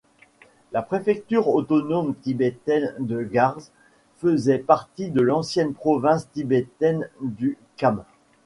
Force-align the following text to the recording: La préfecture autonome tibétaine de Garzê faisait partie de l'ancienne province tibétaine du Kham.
La 0.71 0.81
préfecture 0.81 1.47
autonome 1.49 2.15
tibétaine 2.15 2.95
de 2.97 3.21
Garzê 3.21 3.69
faisait 4.17 4.57
partie 4.57 5.11
de 5.11 5.21
l'ancienne 5.21 5.75
province 5.75 6.27
tibétaine 6.31 7.07
du 7.21 7.55
Kham. 7.77 8.03